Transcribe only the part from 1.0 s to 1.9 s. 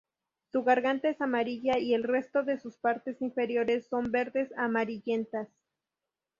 es amarilla,